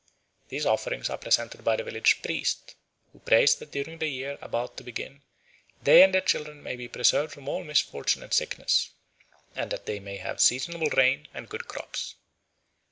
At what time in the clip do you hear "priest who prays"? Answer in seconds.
2.23-3.53